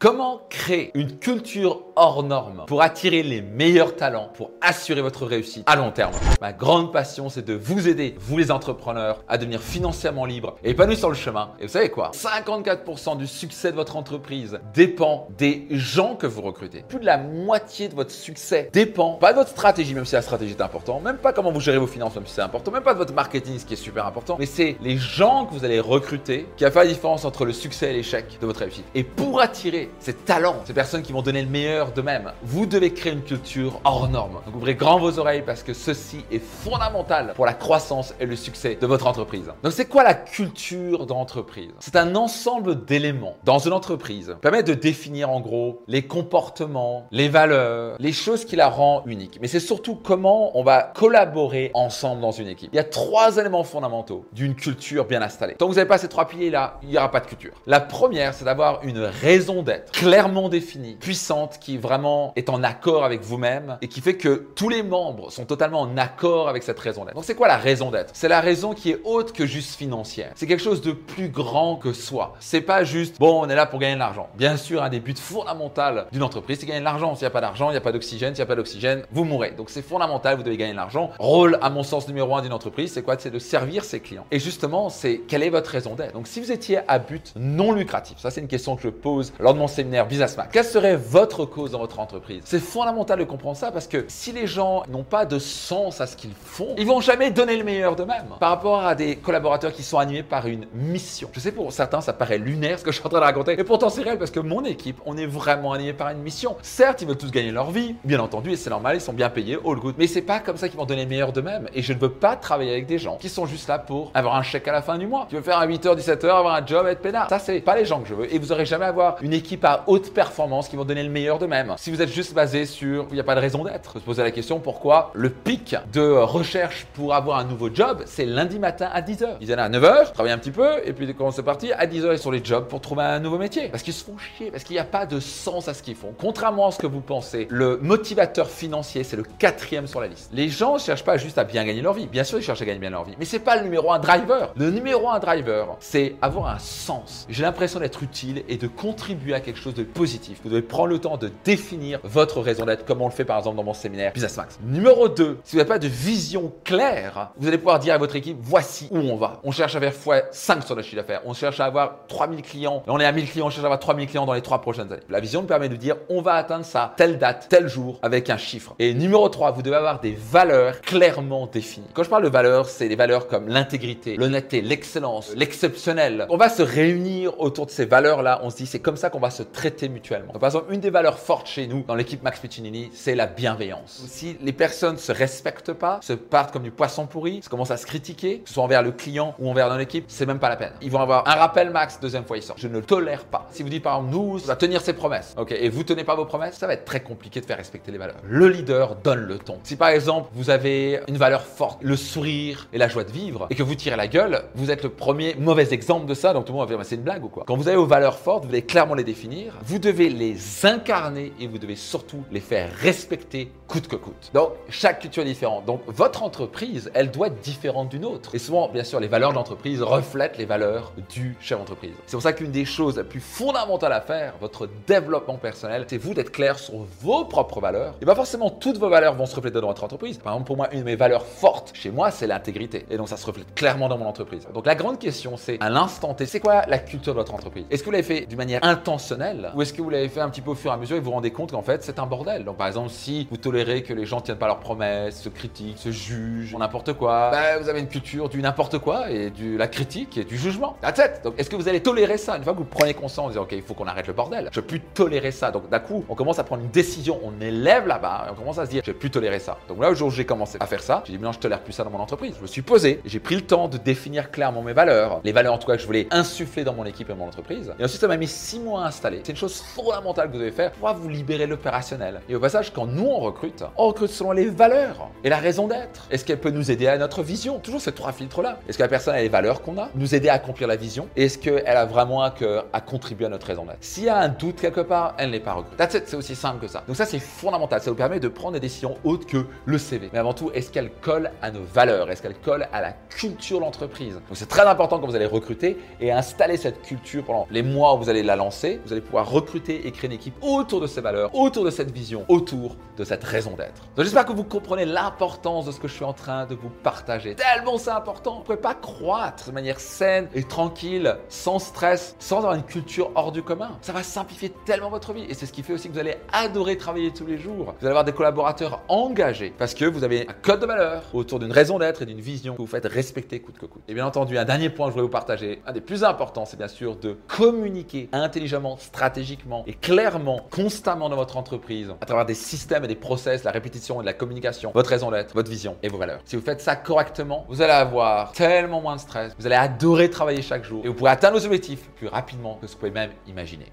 Comment 0.00 0.42
créer 0.48 0.92
une 0.94 1.18
culture 1.18 1.82
hors 1.96 2.22
norme 2.22 2.62
pour 2.68 2.82
attirer 2.82 3.24
les 3.24 3.42
meilleurs 3.42 3.96
talents, 3.96 4.30
pour 4.32 4.52
assurer 4.60 5.00
votre 5.00 5.26
réussite 5.26 5.64
à 5.66 5.74
long 5.74 5.90
terme? 5.90 6.12
Ma 6.40 6.52
grande 6.52 6.92
passion, 6.92 7.28
c'est 7.28 7.44
de 7.44 7.54
vous 7.54 7.88
aider, 7.88 8.14
vous 8.20 8.38
les 8.38 8.52
entrepreneurs, 8.52 9.24
à 9.26 9.38
devenir 9.38 9.60
financièrement 9.60 10.24
libre 10.24 10.54
et 10.62 10.70
épanoui 10.70 10.96
sur 10.96 11.08
le 11.08 11.16
chemin. 11.16 11.50
Et 11.58 11.66
vous 11.66 11.72
savez 11.72 11.88
quoi? 11.88 12.12
54% 12.12 13.16
du 13.16 13.26
succès 13.26 13.72
de 13.72 13.76
votre 13.76 13.96
entreprise 13.96 14.60
dépend 14.72 15.26
des 15.36 15.66
gens 15.72 16.14
que 16.14 16.28
vous 16.28 16.42
recrutez. 16.42 16.84
Plus 16.88 17.00
de 17.00 17.04
la 17.04 17.18
moitié 17.18 17.88
de 17.88 17.96
votre 17.96 18.12
succès 18.12 18.70
dépend 18.72 19.14
pas 19.14 19.32
de 19.32 19.38
votre 19.38 19.50
stratégie, 19.50 19.94
même 19.94 20.04
si 20.04 20.14
la 20.14 20.22
stratégie 20.22 20.52
est 20.52 20.62
importante, 20.62 21.02
même 21.02 21.18
pas 21.18 21.32
comment 21.32 21.50
vous 21.50 21.58
gérez 21.58 21.78
vos 21.78 21.88
finances, 21.88 22.14
même 22.14 22.26
si 22.28 22.34
c'est 22.34 22.42
important, 22.42 22.70
même 22.70 22.84
pas 22.84 22.94
de 22.94 22.98
votre 22.98 23.14
marketing, 23.14 23.58
ce 23.58 23.66
qui 23.66 23.74
est 23.74 23.76
super 23.76 24.06
important, 24.06 24.36
mais 24.38 24.46
c'est 24.46 24.76
les 24.80 24.96
gens 24.96 25.46
que 25.46 25.54
vous 25.54 25.64
allez 25.64 25.80
recruter 25.80 26.46
qui 26.56 26.64
a 26.64 26.70
fait 26.70 26.84
la 26.84 26.86
différence 26.86 27.24
entre 27.24 27.44
le 27.44 27.52
succès 27.52 27.90
et 27.90 27.94
l'échec 27.94 28.38
de 28.40 28.46
votre 28.46 28.60
réussite. 28.60 28.84
Et 28.94 29.02
pour 29.02 29.40
attirer 29.40 29.87
ces 30.00 30.14
talents, 30.14 30.56
ces 30.64 30.74
personnes 30.74 31.02
qui 31.02 31.12
vont 31.12 31.22
donner 31.22 31.42
le 31.42 31.48
meilleur 31.48 31.92
d'eux-mêmes. 31.92 32.32
Vous 32.42 32.66
devez 32.66 32.92
créer 32.92 33.12
une 33.12 33.22
culture 33.22 33.80
hors 33.84 34.08
norme. 34.08 34.40
Donc 34.46 34.56
ouvrez 34.56 34.74
grand 34.74 34.98
vos 34.98 35.18
oreilles 35.18 35.42
parce 35.44 35.62
que 35.62 35.72
ceci 35.72 36.24
est 36.30 36.42
fondamental 36.42 37.32
pour 37.34 37.46
la 37.46 37.54
croissance 37.54 38.14
et 38.20 38.26
le 38.26 38.36
succès 38.36 38.76
de 38.80 38.86
votre 38.86 39.06
entreprise. 39.06 39.50
Donc 39.62 39.72
c'est 39.72 39.86
quoi 39.86 40.02
la 40.02 40.14
culture 40.14 41.06
d'entreprise? 41.06 41.72
C'est 41.80 41.96
un 41.96 42.14
ensemble 42.14 42.84
d'éléments 42.84 43.36
dans 43.44 43.58
une 43.58 43.72
entreprise 43.72 44.32
qui 44.34 44.40
permet 44.40 44.62
de 44.62 44.74
définir 44.74 45.30
en 45.30 45.40
gros 45.40 45.82
les 45.86 46.02
comportements, 46.02 47.06
les 47.10 47.28
valeurs, 47.28 47.96
les 47.98 48.12
choses 48.12 48.44
qui 48.44 48.56
la 48.56 48.68
rendent 48.68 49.02
unique. 49.06 49.38
Mais 49.40 49.48
c'est 49.48 49.60
surtout 49.60 49.94
comment 49.94 50.56
on 50.58 50.62
va 50.62 50.82
collaborer 50.82 51.70
ensemble 51.74 52.20
dans 52.20 52.32
une 52.32 52.48
équipe. 52.48 52.70
Il 52.72 52.76
y 52.76 52.80
a 52.80 52.84
trois 52.84 53.36
éléments 53.36 53.64
fondamentaux 53.64 54.24
d'une 54.32 54.54
culture 54.54 55.04
bien 55.04 55.22
installée. 55.22 55.54
Tant 55.54 55.66
que 55.66 55.70
vous 55.70 55.76
n'avez 55.76 55.88
pas 55.88 55.98
ces 55.98 56.08
trois 56.08 56.26
piliers 56.26 56.50
là, 56.50 56.78
il 56.82 56.88
n'y 56.88 56.98
aura 56.98 57.10
pas 57.10 57.20
de 57.20 57.26
culture. 57.26 57.52
La 57.66 57.80
première, 57.80 58.34
c'est 58.34 58.44
d'avoir 58.44 58.80
une 58.84 59.00
raison 59.00 59.62
d'être 59.62 59.77
clairement 59.92 60.48
définie, 60.48 60.96
puissante, 60.96 61.58
qui 61.60 61.78
vraiment 61.78 62.32
est 62.36 62.48
en 62.48 62.62
accord 62.62 63.04
avec 63.04 63.22
vous-même 63.22 63.78
et 63.82 63.88
qui 63.88 64.00
fait 64.00 64.16
que 64.16 64.48
tous 64.54 64.68
les 64.68 64.82
membres 64.82 65.30
sont 65.30 65.44
totalement 65.44 65.80
en 65.80 65.96
accord 65.96 66.48
avec 66.48 66.62
cette 66.62 66.78
raison 66.78 67.04
d'être. 67.04 67.14
Donc 67.14 67.24
c'est 67.24 67.34
quoi 67.34 67.48
la 67.48 67.56
raison 67.56 67.90
d'être? 67.90 68.10
C'est 68.14 68.28
la 68.28 68.40
raison 68.40 68.74
qui 68.74 68.90
est 68.90 69.00
haute 69.04 69.32
que 69.32 69.46
juste 69.46 69.76
financière. 69.76 70.32
C'est 70.34 70.46
quelque 70.46 70.62
chose 70.62 70.80
de 70.80 70.92
plus 70.92 71.28
grand 71.28 71.76
que 71.76 71.92
soi. 71.92 72.34
C'est 72.40 72.60
pas 72.60 72.84
juste 72.84 73.18
bon, 73.18 73.44
on 73.44 73.48
est 73.48 73.54
là 73.54 73.66
pour 73.66 73.78
gagner 73.78 73.94
de 73.94 74.00
l'argent. 74.00 74.28
Bien 74.36 74.56
sûr, 74.56 74.82
un 74.82 74.88
des 74.88 75.00
buts 75.00 75.14
fondamentaux 75.16 76.08
d'une 76.12 76.22
entreprise, 76.22 76.58
c'est 76.60 76.66
gagner 76.66 76.80
de 76.80 76.84
l'argent. 76.84 77.14
S'il 77.14 77.24
n'y 77.24 77.28
a 77.28 77.30
pas 77.30 77.40
d'argent, 77.40 77.68
il 77.70 77.72
n'y 77.72 77.78
a 77.78 77.80
pas 77.82 77.92
d'oxygène. 77.92 78.34
S'il 78.34 78.42
n'y 78.42 78.46
a 78.46 78.46
pas 78.46 78.56
d'oxygène, 78.56 79.02
vous 79.12 79.24
mourrez. 79.24 79.50
Donc 79.52 79.70
c'est 79.70 79.82
fondamental, 79.82 80.36
vous 80.36 80.42
devez 80.42 80.56
gagner 80.56 80.72
de 80.72 80.76
l'argent. 80.76 81.10
Rôle, 81.18 81.58
à 81.62 81.70
mon 81.70 81.82
sens, 81.82 82.08
numéro 82.08 82.34
un 82.36 82.42
d'une 82.42 82.52
entreprise, 82.52 82.92
c'est 82.92 83.02
quoi? 83.02 83.16
C'est 83.18 83.30
de 83.30 83.38
servir 83.38 83.84
ses 83.84 84.00
clients. 84.00 84.24
Et 84.30 84.38
justement, 84.38 84.88
c'est 84.88 85.18
quelle 85.28 85.42
est 85.42 85.50
votre 85.50 85.70
raison 85.70 85.94
d'être? 85.94 86.14
Donc 86.14 86.26
si 86.26 86.40
vous 86.40 86.52
étiez 86.52 86.80
à 86.88 86.98
but 86.98 87.32
non 87.36 87.72
lucratif, 87.72 88.18
ça 88.18 88.30
c'est 88.30 88.40
une 88.40 88.48
question 88.48 88.76
que 88.76 88.82
je 88.82 88.88
pose 88.88 89.32
lors 89.38 89.54
de 89.54 89.58
mon 89.58 89.67
séminaire 89.68 90.06
Business 90.06 90.36
Quelle 90.52 90.64
serait 90.64 90.96
votre 90.96 91.44
cause 91.44 91.72
dans 91.72 91.78
votre 91.78 92.00
entreprise? 92.00 92.42
C'est 92.44 92.60
fondamental 92.60 93.18
de 93.18 93.24
comprendre 93.24 93.56
ça 93.56 93.70
parce 93.70 93.86
que 93.86 94.04
si 94.08 94.32
les 94.32 94.46
gens 94.46 94.82
n'ont 94.88 95.04
pas 95.04 95.24
de 95.24 95.38
sens 95.38 96.00
à 96.00 96.06
ce 96.06 96.16
qu'ils 96.16 96.32
font, 96.32 96.74
ils 96.78 96.86
vont 96.86 97.00
jamais 97.00 97.30
donner 97.30 97.56
le 97.56 97.64
meilleur 97.64 97.96
d'eux-mêmes. 97.96 98.34
Par 98.40 98.50
rapport 98.50 98.84
à 98.84 98.94
des 98.94 99.16
collaborateurs 99.16 99.72
qui 99.72 99.82
sont 99.82 99.98
animés 99.98 100.22
par 100.22 100.46
une 100.46 100.66
mission. 100.74 101.28
Je 101.32 101.40
sais 101.40 101.52
pour 101.52 101.72
certains 101.72 102.00
ça 102.00 102.12
paraît 102.12 102.38
lunaire 102.38 102.78
ce 102.78 102.84
que 102.84 102.90
je 102.90 102.96
suis 102.96 103.06
en 103.06 103.10
train 103.10 103.20
de 103.20 103.24
raconter, 103.24 103.56
mais 103.56 103.64
pourtant 103.64 103.88
c'est 103.88 104.02
réel 104.02 104.18
parce 104.18 104.30
que 104.30 104.40
mon 104.40 104.64
équipe, 104.64 105.00
on 105.06 105.16
est 105.16 105.26
vraiment 105.26 105.72
animé 105.72 105.92
par 105.92 106.10
une 106.10 106.18
mission. 106.18 106.56
Certes, 106.62 107.02
ils 107.02 107.08
veulent 107.08 107.16
tous 107.16 107.30
gagner 107.30 107.50
leur 107.50 107.70
vie, 107.70 107.94
bien 108.04 108.20
entendu, 108.20 108.52
et 108.52 108.56
c'est 108.56 108.70
normal, 108.70 108.96
ils 108.96 109.00
sont 109.00 109.12
bien 109.12 109.30
payés, 109.30 109.58
all 109.64 109.76
good, 109.76 109.94
mais 109.98 110.06
c'est 110.06 110.22
pas 110.22 110.40
comme 110.40 110.56
ça 110.56 110.68
qu'ils 110.68 110.78
vont 110.78 110.86
donner 110.86 111.04
le 111.04 111.08
meilleur 111.08 111.32
d'eux-mêmes. 111.32 111.68
Et 111.74 111.82
je 111.82 111.92
ne 111.92 111.98
veux 111.98 112.10
pas 112.10 112.36
travailler 112.36 112.72
avec 112.72 112.86
des 112.86 112.98
gens 112.98 113.16
qui 113.16 113.28
sont 113.28 113.46
juste 113.46 113.68
là 113.68 113.78
pour 113.78 114.10
avoir 114.14 114.36
un 114.36 114.42
chèque 114.42 114.68
à 114.68 114.72
la 114.72 114.82
fin 114.82 114.98
du 114.98 115.06
mois. 115.06 115.26
Tu 115.28 115.36
veux 115.36 115.42
faire 115.42 115.58
un 115.58 115.66
8h, 115.66 115.96
17h, 115.96 116.26
avoir 116.26 116.54
un 116.54 116.64
job, 116.64 116.86
être 116.86 117.00
peinard. 117.00 117.28
Ça, 117.28 117.38
c'est 117.38 117.60
pas 117.60 117.76
les 117.76 117.84
gens 117.84 118.00
que 118.00 118.08
je 118.08 118.14
veux. 118.14 118.32
Et 118.32 118.38
vous 118.38 118.52
aurez 118.52 118.66
jamais 118.66 118.86
avoir 118.86 119.16
une 119.22 119.32
équipe 119.32 119.57
à 119.64 119.84
haute 119.86 120.12
performance 120.12 120.68
qui 120.68 120.76
vont 120.76 120.84
donner 120.84 121.02
le 121.02 121.10
meilleur 121.10 121.38
d'eux-mêmes. 121.38 121.74
Si 121.76 121.90
vous 121.90 122.02
êtes 122.02 122.10
juste 122.10 122.34
basé 122.34 122.66
sur 122.66 123.06
il 123.10 123.14
n'y 123.14 123.20
a 123.20 123.24
pas 123.24 123.34
de 123.34 123.40
raison 123.40 123.64
d'être, 123.64 123.94
se 123.98 124.04
poser 124.04 124.22
la 124.22 124.30
question 124.30 124.60
pourquoi 124.60 125.10
le 125.14 125.30
pic 125.30 125.76
de 125.92 126.02
recherche 126.02 126.86
pour 126.94 127.14
avoir 127.14 127.38
un 127.38 127.44
nouveau 127.44 127.70
job, 127.72 128.02
c'est 128.06 128.26
lundi 128.26 128.58
matin 128.58 128.88
à 128.92 129.00
10h. 129.00 129.36
Ils 129.40 129.52
allaient 129.52 129.62
à 129.62 129.68
9h, 129.68 130.12
travailler 130.12 130.34
un 130.34 130.38
petit 130.38 130.50
peu, 130.50 130.68
et 130.84 130.92
puis 130.92 131.12
quand 131.14 131.30
c'est 131.30 131.42
parti, 131.42 131.72
à 131.72 131.86
10h, 131.86 132.12
ils 132.12 132.18
sont 132.18 132.30
les 132.30 132.44
jobs 132.44 132.66
pour 132.66 132.80
trouver 132.80 133.02
un 133.02 133.20
nouveau 133.20 133.38
métier. 133.38 133.68
Parce 133.68 133.82
qu'ils 133.82 133.94
se 133.94 134.04
font 134.04 134.16
chier, 134.18 134.50
parce 134.50 134.64
qu'il 134.64 134.74
n'y 134.74 134.80
a 134.80 134.84
pas 134.84 135.06
de 135.06 135.20
sens 135.20 135.68
à 135.68 135.74
ce 135.74 135.82
qu'ils 135.82 135.96
font. 135.96 136.14
Contrairement 136.18 136.68
à 136.68 136.70
ce 136.70 136.78
que 136.78 136.86
vous 136.86 137.00
pensez, 137.00 137.46
le 137.50 137.78
motivateur 137.78 138.48
financier, 138.48 139.04
c'est 139.04 139.16
le 139.16 139.22
quatrième 139.22 139.86
sur 139.86 140.00
la 140.00 140.08
liste. 140.08 140.30
Les 140.32 140.48
gens 140.48 140.74
ne 140.74 140.78
cherchent 140.78 141.04
pas 141.04 141.16
juste 141.16 141.38
à 141.38 141.44
bien 141.44 141.64
gagner 141.64 141.82
leur 141.82 141.94
vie. 141.94 142.06
Bien 142.06 142.24
sûr, 142.24 142.38
ils 142.38 142.42
cherchent 142.42 142.62
à 142.62 142.64
gagner 142.64 142.80
bien 142.80 142.90
leur 142.90 143.04
vie, 143.04 143.14
mais 143.18 143.24
c'est 143.24 143.38
pas 143.38 143.56
le 143.56 143.62
numéro 143.62 143.92
un 143.92 143.98
driver. 143.98 144.52
Le 144.56 144.70
numéro 144.70 145.08
un 145.08 145.18
driver, 145.18 145.76
c'est 145.80 146.14
avoir 146.22 146.48
un 146.48 146.58
sens. 146.58 147.26
J'ai 147.28 147.42
l'impression 147.42 147.80
d'être 147.80 148.02
utile 148.02 148.42
et 148.48 148.56
de 148.56 148.66
contribuer 148.66 149.34
à 149.34 149.40
chose 149.56 149.74
de 149.74 149.82
positif. 149.82 150.40
Vous 150.44 150.50
devez 150.50 150.62
prendre 150.62 150.88
le 150.88 150.98
temps 150.98 151.16
de 151.16 151.30
définir 151.44 152.00
votre 152.04 152.40
raison 152.40 152.64
d'être, 152.64 152.84
comme 152.84 153.02
on 153.02 153.06
le 153.06 153.12
fait 153.12 153.24
par 153.24 153.38
exemple 153.38 153.56
dans 153.56 153.64
mon 153.64 153.74
séminaire 153.74 154.12
Business 154.12 154.36
Max. 154.36 154.58
Numéro 154.62 155.08
2, 155.08 155.38
si 155.44 155.52
vous 155.52 155.58
n'avez 155.58 155.68
pas 155.68 155.78
de 155.78 155.88
vision 155.88 156.52
claire, 156.64 157.30
vous 157.38 157.48
allez 157.48 157.58
pouvoir 157.58 157.78
dire 157.78 157.94
à 157.94 157.98
votre 157.98 158.16
équipe, 158.16 158.38
voici 158.40 158.88
où 158.90 158.98
on 158.98 159.16
va. 159.16 159.40
On 159.44 159.50
cherche 159.50 159.74
à 159.74 159.80
faire 159.80 159.92
x5 159.92 160.64
sur 160.64 160.76
notre 160.76 160.82
chiffre 160.82 160.96
d'affaires. 160.96 161.22
On 161.24 161.32
cherche 161.32 161.60
à 161.60 161.64
avoir 161.64 162.06
3000 162.08 162.42
clients. 162.42 162.82
On 162.86 163.00
est 163.00 163.04
à 163.04 163.12
1000 163.12 163.30
clients, 163.30 163.46
on 163.46 163.50
cherche 163.50 163.64
à 163.64 163.66
avoir 163.66 163.80
3000 163.80 164.08
clients 164.08 164.26
dans 164.26 164.34
les 164.34 164.42
3 164.42 164.60
prochaines 164.60 164.92
années. 164.92 165.02
La 165.08 165.20
vision 165.20 165.40
nous 165.42 165.46
permet 165.46 165.68
de 165.68 165.76
dire, 165.76 165.96
on 166.08 166.20
va 166.20 166.34
atteindre 166.34 166.64
ça, 166.64 166.94
telle 166.96 167.18
date, 167.18 167.46
tel 167.48 167.68
jour, 167.68 167.98
avec 168.02 168.30
un 168.30 168.36
chiffre. 168.36 168.74
Et 168.78 168.94
numéro 168.94 169.28
3, 169.28 169.52
vous 169.52 169.62
devez 169.62 169.76
avoir 169.76 170.00
des 170.00 170.16
valeurs 170.30 170.80
clairement 170.80 171.46
définies. 171.46 171.86
Quand 171.94 172.02
je 172.02 172.10
parle 172.10 172.24
de 172.24 172.28
valeurs, 172.28 172.66
c'est 172.66 172.88
des 172.88 172.96
valeurs 172.96 173.26
comme 173.26 173.48
l'intégrité, 173.48 174.16
l'honnêteté, 174.16 174.60
l'excellence, 174.62 175.32
l'exceptionnel. 175.34 176.26
On 176.30 176.36
va 176.36 176.48
se 176.48 176.62
réunir 176.62 177.38
autour 177.40 177.66
de 177.66 177.70
ces 177.70 177.84
valeurs-là. 177.84 178.40
On 178.42 178.50
se 178.50 178.56
dit, 178.56 178.66
c'est 178.66 178.80
comme 178.80 178.96
ça 178.96 179.10
qu'on 179.10 179.20
va 179.20 179.30
traiter 179.42 179.88
mutuellement. 179.88 180.32
par 180.32 180.48
exemple, 180.48 180.72
une 180.72 180.80
des 180.80 180.90
valeurs 180.90 181.18
fortes 181.18 181.46
chez 181.46 181.66
nous 181.66 181.84
dans 181.86 181.94
l'équipe 181.94 182.22
Max 182.22 182.40
Piccinini, 182.40 182.90
c'est 182.92 183.14
la 183.14 183.26
bienveillance. 183.26 184.04
Si 184.08 184.36
les 184.40 184.52
personnes 184.52 184.98
se 184.98 185.12
respectent 185.12 185.72
pas, 185.72 186.00
se 186.02 186.12
partent 186.12 186.52
comme 186.52 186.62
du 186.62 186.70
poisson 186.70 187.06
pourri, 187.06 187.40
se 187.42 187.48
commencent 187.48 187.70
à 187.70 187.76
se 187.76 187.86
critiquer, 187.86 188.40
que 188.40 188.48
ce 188.48 188.54
soit 188.54 188.62
envers 188.62 188.82
le 188.82 188.92
client 188.92 189.34
ou 189.38 189.50
envers 189.50 189.68
notre 189.68 189.80
équipe, 189.80 190.06
c'est 190.08 190.26
même 190.26 190.38
pas 190.38 190.48
la 190.48 190.56
peine. 190.56 190.72
Ils 190.82 190.90
vont 190.90 191.00
avoir 191.00 191.26
un 191.28 191.34
rappel 191.34 191.70
max, 191.70 191.98
deuxième 192.00 192.24
fois 192.24 192.36
ils 192.36 192.42
sortent. 192.42 192.60
Je 192.60 192.68
ne 192.68 192.80
tolère 192.80 193.24
pas. 193.24 193.46
Si 193.50 193.62
vous 193.62 193.68
dites 193.68 193.82
par 193.82 193.96
exemple, 193.96 194.12
nous, 194.14 194.34
on 194.34 194.46
va 194.46 194.56
tenir 194.56 194.80
ses 194.80 194.92
promesses, 194.92 195.34
ok, 195.38 195.52
et 195.52 195.68
vous 195.68 195.82
tenez 195.82 196.04
pas 196.04 196.14
vos 196.14 196.24
promesses, 196.24 196.56
ça 196.56 196.66
va 196.66 196.74
être 196.74 196.84
très 196.84 197.00
compliqué 197.00 197.40
de 197.40 197.46
faire 197.46 197.56
respecter 197.56 197.92
les 197.92 197.98
valeurs. 197.98 198.16
Le 198.24 198.48
leader 198.48 198.96
donne 198.96 199.20
le 199.20 199.38
ton. 199.38 199.58
Si 199.62 199.76
par 199.76 199.88
exemple, 199.88 200.30
vous 200.34 200.50
avez 200.50 201.00
une 201.08 201.16
valeur 201.16 201.42
forte, 201.42 201.82
le 201.82 201.96
sourire 201.96 202.68
et 202.72 202.78
la 202.78 202.88
joie 202.88 203.04
de 203.04 203.12
vivre, 203.12 203.46
et 203.50 203.54
que 203.54 203.62
vous 203.62 203.74
tirez 203.74 203.96
la 203.96 204.08
gueule, 204.08 204.42
vous 204.54 204.70
êtes 204.70 204.82
le 204.82 204.88
premier 204.88 205.34
mauvais 205.38 205.72
exemple 205.72 206.06
de 206.06 206.14
ça, 206.14 206.32
donc 206.32 206.44
tout 206.44 206.52
le 206.52 206.58
monde 206.58 206.68
va 206.68 206.74
dire, 206.74 206.84
c'est 206.84 206.94
une 206.94 207.02
blague 207.02 207.24
ou 207.24 207.28
quoi? 207.28 207.44
Quand 207.46 207.56
vous 207.56 207.68
avez 207.68 207.76
vos 207.76 207.86
valeurs 207.86 208.18
fortes, 208.18 208.44
vous 208.44 208.48
devez 208.48 208.62
clairement 208.62 208.94
les 208.94 209.04
définir, 209.04 209.27
vous 209.62 209.78
devez 209.78 210.08
les 210.08 210.66
incarner 210.66 211.32
et 211.40 211.46
vous 211.46 211.58
devez 211.58 211.76
surtout 211.76 212.24
les 212.30 212.40
faire 212.40 212.70
respecter 212.74 213.52
coûte 213.66 213.86
que 213.86 213.96
coûte. 213.96 214.30
Donc, 214.32 214.52
chaque 214.70 215.00
culture 215.00 215.22
est 215.22 215.26
différente. 215.26 215.66
Donc, 215.66 215.82
votre 215.86 216.22
entreprise, 216.22 216.90
elle 216.94 217.10
doit 217.10 217.26
être 217.26 217.40
différente 217.40 217.90
d'une 217.90 218.06
autre. 218.06 218.34
Et 218.34 218.38
souvent, 218.38 218.68
bien 218.68 218.84
sûr, 218.84 218.98
les 218.98 219.08
valeurs 219.08 219.30
de 219.30 219.34
l'entreprise 219.34 219.82
reflètent 219.82 220.38
les 220.38 220.46
valeurs 220.46 220.92
du 221.10 221.36
chef 221.40 221.58
d'entreprise. 221.58 221.92
C'est 222.06 222.16
pour 222.16 222.22
ça 222.22 222.32
qu'une 222.32 222.50
des 222.50 222.64
choses 222.64 222.96
les 222.96 223.04
plus 223.04 223.20
fondamentales 223.20 223.92
à 223.92 224.00
faire, 224.00 224.34
votre 224.40 224.68
développement 224.86 225.36
personnel, 225.36 225.84
c'est 225.86 225.98
vous 225.98 226.14
d'être 226.14 226.32
clair 226.32 226.58
sur 226.58 226.86
vos 227.00 227.26
propres 227.26 227.60
valeurs. 227.60 227.94
Et 228.00 228.06
pas 228.06 228.14
forcément 228.14 228.48
toutes 228.48 228.78
vos 228.78 228.88
valeurs 228.88 229.14
vont 229.14 229.26
se 229.26 229.36
refléter 229.36 229.60
dans 229.60 229.68
votre 229.68 229.84
entreprise. 229.84 230.16
Par 230.18 230.32
exemple, 230.32 230.46
pour 230.46 230.56
moi, 230.56 230.68
une 230.72 230.80
de 230.80 230.84
mes 230.84 230.96
valeurs 230.96 231.26
fortes 231.26 231.72
chez 231.74 231.90
moi, 231.90 232.10
c'est 232.10 232.26
l'intégrité. 232.26 232.86
Et 232.90 232.96
donc, 232.96 233.08
ça 233.08 233.18
se 233.18 233.26
reflète 233.26 233.54
clairement 233.54 233.88
dans 233.88 233.98
mon 233.98 234.06
entreprise. 234.06 234.46
Donc, 234.54 234.64
la 234.64 234.74
grande 234.74 234.98
question, 234.98 235.36
c'est 235.36 235.58
à 235.60 235.68
l'instant 235.68 236.14
T, 236.14 236.24
c'est 236.24 236.40
quoi 236.40 236.64
la 236.66 236.78
culture 236.78 237.12
de 237.12 237.18
votre 237.18 237.34
entreprise? 237.34 237.66
Est-ce 237.70 237.82
que 237.82 237.86
vous 237.86 237.92
l'avez 237.92 238.02
fait 238.02 238.26
d'une 238.26 238.38
manière 238.38 238.64
intentionnelle 238.64 239.07
ou 239.54 239.62
est-ce 239.62 239.72
que 239.72 239.82
vous 239.82 239.90
l'avez 239.90 240.08
fait 240.08 240.20
un 240.20 240.28
petit 240.28 240.40
peu 240.40 240.50
au 240.50 240.54
fur 240.54 240.70
et 240.70 240.74
à 240.74 240.76
mesure 240.76 240.96
et 240.96 241.00
vous 241.00 241.06
vous 241.06 241.12
rendez 241.12 241.30
compte 241.30 241.52
qu'en 241.52 241.62
fait, 241.62 241.82
c'est 241.82 241.98
un 241.98 242.06
bordel? 242.06 242.44
Donc, 242.44 242.56
par 242.56 242.66
exemple, 242.66 242.90
si 242.90 243.26
vous 243.30 243.36
tolérez 243.36 243.82
que 243.82 243.92
les 243.92 244.04
gens 244.04 244.20
tiennent 244.20 244.38
pas 244.38 244.46
leurs 244.46 244.60
promesses, 244.60 245.20
se 245.20 245.28
critiquent, 245.28 245.78
se 245.78 245.90
jugent, 245.90 246.54
n'importe 246.56 246.92
quoi, 246.94 247.30
bah, 247.30 247.58
vous 247.58 247.68
avez 247.68 247.80
une 247.80 247.88
culture 247.88 248.28
du 248.28 248.42
n'importe 248.42 248.78
quoi 248.78 249.10
et 249.10 249.30
de 249.30 249.56
la 249.56 249.68
critique 249.68 250.18
et 250.18 250.24
du 250.24 250.36
jugement. 250.36 250.76
That's 250.80 250.98
it. 250.98 251.22
Donc, 251.24 251.34
est-ce 251.38 251.50
que 251.50 251.56
vous 251.56 251.68
allez 251.68 251.82
tolérer 251.82 252.18
ça? 252.18 252.36
Une 252.36 252.44
fois 252.44 252.52
que 252.52 252.58
vous 252.58 252.64
prenez 252.64 252.94
conscience, 252.94 253.26
vous 253.26 253.32
dites, 253.32 253.40
OK, 253.40 253.52
il 253.52 253.62
faut 253.62 253.74
qu'on 253.74 253.86
arrête 253.86 254.06
le 254.06 254.12
bordel. 254.12 254.48
Je 254.52 254.60
peux 254.60 254.66
plus 254.66 254.80
tolérer 254.80 255.30
ça. 255.30 255.50
Donc, 255.50 255.68
d'un 255.68 255.80
coup, 255.80 256.04
on 256.08 256.14
commence 256.14 256.38
à 256.38 256.44
prendre 256.44 256.62
une 256.62 256.70
décision, 256.70 257.20
on 257.22 257.40
élève 257.40 257.86
là-bas 257.86 258.08
on 258.30 258.34
commence 258.34 258.58
à 258.58 258.66
se 258.66 258.70
dire, 258.70 258.82
je 258.84 258.92
vais 258.92 258.98
plus 258.98 259.10
tolérer 259.10 259.38
ça. 259.38 259.58
Donc 259.68 259.80
là, 259.80 259.90
où 259.90 260.10
j'ai 260.10 260.24
commencé 260.24 260.58
à 260.60 260.66
faire 260.66 260.82
ça, 260.82 261.02
j'ai 261.06 261.16
dit, 261.16 261.22
non, 261.22 261.32
je 261.32 261.38
tolère 261.38 261.60
plus 261.60 261.72
ça 261.72 261.84
dans 261.84 261.90
mon 261.90 261.98
entreprise. 261.98 262.34
Je 262.36 262.42
me 262.42 262.46
suis 262.46 262.62
posé, 262.62 263.00
j'ai 263.04 263.20
pris 263.20 263.34
le 263.34 263.42
temps 263.42 263.68
de 263.68 263.78
définir 263.78 264.30
clairement 264.30 264.62
mes 264.62 264.72
valeurs, 264.72 265.20
les 265.24 265.32
valeurs 265.32 265.54
en 265.54 265.58
tout 265.58 265.66
cas 265.66 265.74
que 265.74 265.82
je 265.82 265.86
voulais 265.86 266.06
insuffler 266.10 266.64
dans 266.64 266.74
mon 266.74 266.84
équipe 266.84 267.10
et 267.10 267.14
mon 267.14 267.26
entreprise. 267.26 267.72
Et 267.78 267.84
ensuite, 267.84 268.00
ça 268.00 268.08
m'a 268.08 268.16
mis 268.16 268.26
six 268.26 268.60
mois 268.60 268.86
à 268.86 268.90
C'est 269.02 269.28
une 269.28 269.36
chose 269.36 269.60
fondamentale 269.60 270.28
que 270.28 270.32
vous 270.32 270.38
devez 270.38 270.50
faire 270.50 270.72
pour 270.72 270.92
vous 270.94 271.08
libérer 271.08 271.46
l'opérationnel. 271.46 272.20
Et 272.28 272.34
au 272.34 272.40
passage, 272.40 272.72
quand 272.72 272.86
nous 272.86 273.06
on 273.06 273.18
recrute, 273.20 273.64
on 273.76 273.88
recrute 273.88 274.10
selon 274.10 274.32
les 274.32 274.46
valeurs 274.46 275.08
et 275.24 275.28
la 275.28 275.38
raison 275.38 275.68
d'être. 275.68 276.06
Est-ce 276.10 276.24
qu'elle 276.24 276.40
peut 276.40 276.50
nous 276.50 276.70
aider 276.70 276.86
à 276.86 276.98
notre 276.98 277.22
vision? 277.22 277.58
Toujours 277.58 277.80
ces 277.80 277.92
trois 277.92 278.12
filtres-là. 278.12 278.58
Est-ce 278.68 278.78
que 278.78 278.82
la 278.82 278.88
personne 278.88 279.14
a 279.14 279.20
les 279.20 279.28
valeurs 279.28 279.62
qu'on 279.62 279.78
a? 279.78 279.88
Nous 279.94 280.14
aider 280.14 280.28
à 280.28 280.34
accomplir 280.34 280.68
la 280.68 280.76
vision? 280.76 281.08
Est-ce 281.16 281.38
qu'elle 281.38 281.66
a 281.66 281.84
vraiment 281.86 282.22
à, 282.22 282.34
à 282.72 282.80
contribuer 282.80 283.26
à 283.26 283.28
notre 283.28 283.46
raison 283.46 283.64
d'être? 283.64 283.78
S'il 283.80 284.04
y 284.04 284.08
a 284.08 284.16
un 284.18 284.28
doute 284.28 284.60
quelque 284.60 284.80
part, 284.80 285.14
elle 285.18 285.30
n'est 285.30 285.40
pas 285.40 285.52
recrutée. 285.52 285.84
C'est 285.88 286.16
aussi 286.16 286.34
simple 286.34 286.60
que 286.60 286.68
ça. 286.68 286.82
Donc 286.86 286.96
ça, 286.96 287.06
c'est 287.06 287.18
fondamental. 287.18 287.80
Ça 287.80 287.90
vous 287.90 287.96
permet 287.96 288.20
de 288.20 288.28
prendre 288.28 288.54
des 288.54 288.60
décisions 288.60 288.96
autres 289.04 289.26
que 289.26 289.46
le 289.64 289.78
CV. 289.78 290.10
Mais 290.12 290.18
avant 290.18 290.34
tout, 290.34 290.50
est-ce 290.54 290.70
qu'elle 290.70 290.90
colle 290.90 291.30
à 291.42 291.50
nos 291.50 291.62
valeurs? 291.62 292.10
Est-ce 292.10 292.22
qu'elle 292.22 292.38
colle 292.38 292.66
à 292.72 292.80
la 292.80 292.92
culture 293.08 293.58
de 293.58 293.64
l'entreprise? 293.64 294.14
Donc 294.14 294.22
c'est 294.34 294.48
très 294.48 294.66
important 294.66 294.98
quand 294.98 295.06
vous 295.06 295.16
allez 295.16 295.26
recruter 295.26 295.78
et 296.00 296.12
installer 296.12 296.56
cette 296.56 296.82
culture 296.82 297.24
pendant 297.24 297.46
les 297.50 297.62
mois 297.62 297.94
où 297.94 297.98
vous 297.98 298.08
allez 298.08 298.22
la 298.22 298.36
lancer. 298.36 298.80
Vous 298.88 298.94
allez 298.94 299.02
pouvoir 299.02 299.30
recruter 299.30 299.86
et 299.86 299.92
créer 299.92 300.08
une 300.08 300.16
équipe 300.16 300.34
autour 300.40 300.80
de 300.80 300.86
ces 300.86 301.02
valeurs, 301.02 301.34
autour 301.34 301.62
de 301.64 301.70
cette 301.70 301.90
vision, 301.90 302.24
autour 302.28 302.76
de 302.96 303.04
cette 303.04 303.22
raison 303.22 303.50
d'être. 303.50 303.82
Donc 303.96 304.04
j'espère 304.04 304.24
que 304.24 304.32
vous 304.32 304.44
comprenez 304.44 304.86
l'importance 304.86 305.66
de 305.66 305.72
ce 305.72 305.78
que 305.78 305.88
je 305.88 305.92
suis 305.92 306.04
en 306.04 306.14
train 306.14 306.46
de 306.46 306.54
vous 306.54 306.70
partager. 306.82 307.34
Tellement 307.34 307.76
c'est 307.76 307.90
important. 307.90 308.32
Vous 308.34 308.40
ne 308.40 308.44
pouvez 308.44 308.56
pas 308.56 308.74
croître 308.74 309.48
de 309.48 309.52
manière 309.52 309.78
saine 309.78 310.28
et 310.34 310.42
tranquille, 310.42 311.18
sans 311.28 311.58
stress, 311.58 312.16
sans 312.18 312.38
avoir 312.38 312.54
une 312.54 312.62
culture 312.62 313.10
hors 313.14 313.30
du 313.30 313.42
commun. 313.42 313.76
Ça 313.82 313.92
va 313.92 314.02
simplifier 314.02 314.52
tellement 314.64 314.88
votre 314.88 315.12
vie 315.12 315.26
et 315.28 315.34
c'est 315.34 315.44
ce 315.44 315.52
qui 315.52 315.62
fait 315.62 315.74
aussi 315.74 315.88
que 315.88 315.92
vous 315.92 315.98
allez 315.98 316.16
adorer 316.32 316.78
travailler 316.78 317.12
tous 317.12 317.26
les 317.26 317.36
jours. 317.36 317.74
Vous 317.78 317.86
allez 317.86 317.88
avoir 317.88 318.04
des 318.04 318.12
collaborateurs 318.12 318.80
engagés 318.88 319.52
parce 319.58 319.74
que 319.74 319.84
vous 319.84 320.02
avez 320.02 320.26
un 320.28 320.32
code 320.32 320.60
de 320.60 320.66
valeur 320.66 321.02
autour 321.12 321.38
d'une 321.40 321.52
raison 321.52 321.78
d'être 321.78 322.00
et 322.00 322.06
d'une 322.06 322.20
vision 322.20 322.54
que 322.54 322.62
vous 322.62 322.66
faites 322.66 322.86
respecter 322.86 323.40
coûte 323.40 323.58
que 323.58 323.66
coûte. 323.66 323.82
Et 323.86 323.92
bien 323.92 324.06
entendu, 324.06 324.38
un 324.38 324.46
dernier 324.46 324.70
point 324.70 324.86
que 324.86 324.92
je 324.92 324.94
voulais 324.94 325.06
vous 325.06 325.12
partager, 325.12 325.60
un 325.66 325.72
des 325.72 325.82
plus 325.82 326.04
importants, 326.04 326.46
c'est 326.46 326.56
bien 326.56 326.68
sûr 326.68 326.96
de 326.96 327.18
communiquer 327.26 328.08
intelligemment, 328.12 328.77
stratégiquement 328.78 329.64
et 329.66 329.74
clairement, 329.74 330.46
constamment 330.50 331.08
dans 331.08 331.16
votre 331.16 331.36
entreprise 331.36 331.92
à 332.00 332.06
travers 332.06 332.26
des 332.26 332.34
systèmes 332.34 332.84
et 332.84 332.88
des 332.88 332.94
process, 332.94 333.44
la 333.44 333.50
répétition 333.50 334.00
et 334.02 334.04
la 334.04 334.12
communication, 334.12 334.70
votre 334.74 334.90
raison 334.90 335.10
d'être, 335.10 335.34
votre 335.34 335.50
vision 335.50 335.76
et 335.82 335.88
vos 335.88 335.98
valeurs. 335.98 336.20
Si 336.24 336.36
vous 336.36 336.42
faites 336.42 336.60
ça 336.60 336.76
correctement, 336.76 337.44
vous 337.48 337.62
allez 337.62 337.72
avoir 337.72 338.32
tellement 338.32 338.80
moins 338.80 338.96
de 338.96 339.00
stress, 339.00 339.34
vous 339.38 339.46
allez 339.46 339.56
adorer 339.56 340.10
travailler 340.10 340.42
chaque 340.42 340.64
jour 340.64 340.84
et 340.84 340.88
vous 340.88 340.94
pourrez 340.94 341.10
atteindre 341.10 341.38
vos 341.38 341.44
objectifs 341.44 341.88
plus 341.96 342.08
rapidement 342.08 342.58
que 342.60 342.66
ce 342.66 342.72
que 342.72 342.76
vous 342.76 342.80
pouvez 342.80 342.90
même 342.90 343.10
imaginer. 343.26 343.66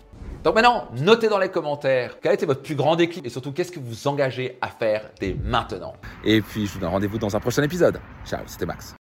Donc 0.43 0.53
maintenant, 0.53 0.87
notez 0.95 1.27
dans 1.27 1.39
les 1.39 1.49
commentaires 1.49 2.19
quel 2.21 2.33
était 2.33 2.45
votre 2.45 2.61
plus 2.61 2.75
grand 2.75 2.95
déclic 2.95 3.25
et 3.25 3.29
surtout 3.29 3.51
qu'est-ce 3.51 3.71
que 3.71 3.79
vous 3.79 4.07
engagez 4.07 4.59
à 4.61 4.67
faire 4.67 5.09
dès 5.19 5.35
maintenant. 5.43 5.93
Et 6.23 6.39
puis 6.41 6.67
je 6.67 6.73
vous 6.73 6.79
donne 6.79 6.89
rendez-vous 6.89 7.17
dans 7.17 7.35
un 7.35 7.39
prochain 7.39 7.63
épisode. 7.63 7.99
Ciao, 8.25 8.41
c'était 8.45 8.67
Max. 8.67 8.93